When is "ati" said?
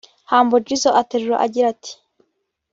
1.73-1.93